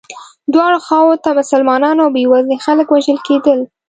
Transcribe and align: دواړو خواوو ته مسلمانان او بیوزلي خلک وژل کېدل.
دواړو 0.53 0.77
خواوو 0.85 1.21
ته 1.23 1.29
مسلمانان 1.39 1.95
او 2.03 2.09
بیوزلي 2.17 2.57
خلک 2.65 2.87
وژل 2.89 3.17
کېدل. 3.27 3.59